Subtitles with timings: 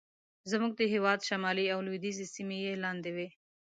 [0.51, 3.27] زموږ د هېواد شمالي او لوېدیځې سیمې یې لاندې وې.